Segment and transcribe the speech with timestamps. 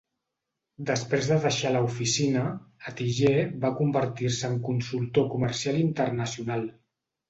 [0.89, 2.47] Després de deixar la oficina,
[2.93, 6.71] Atiyeh va convertir-se en consultor comercial internacional.